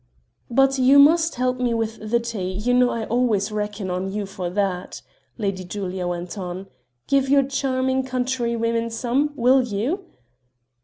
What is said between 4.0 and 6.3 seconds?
you for that," Lady Julia